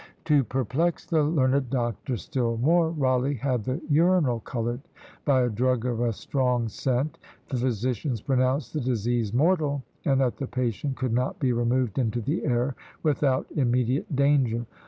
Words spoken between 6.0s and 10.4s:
strong scent. The physicians pronounced the disease mortal, and that